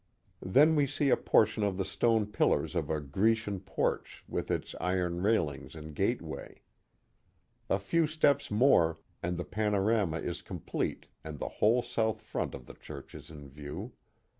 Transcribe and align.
Then 0.41 0.75
we 0.75 0.87
see 0.87 1.09
a 1.11 1.15
portion 1.15 1.61
of 1.61 1.77
the 1.77 1.85
stone 1.85 2.25
pillars 2.25 2.73
of 2.73 2.89
a 2.89 2.99
Grecian 2.99 3.59
porch 3.59 4.23
with 4.27 4.49
its 4.49 4.73
iron 4.81 5.21
railings 5.21 5.75
and 5.75 5.93
gateway. 5.93 6.63
A 7.69 7.77
few 7.77 8.07
steps 8.07 8.49
more 8.49 8.97
and 9.21 9.37
the 9.37 9.45
panorama 9.45 10.17
is 10.17 10.41
complete 10.41 11.05
and 11.23 11.37
the 11.37 11.49
whole 11.61 11.83
south 11.83 12.19
front 12.19 12.55
of 12.55 12.65
the 12.65 12.73
church 12.73 13.13
is 13.13 13.29
in 13.29 13.47
view. 13.47 13.91